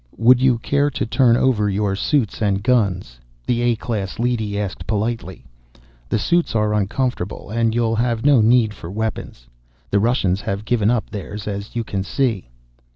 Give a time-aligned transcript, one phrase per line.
[0.17, 4.87] "Would you care to turn over your suits and guns?" the A class leady asked
[4.87, 5.45] politely.
[6.09, 9.45] "The suits are uncomfortable and you'll have no need for weapons.
[9.91, 12.49] The Russians have given up theirs, as you can see."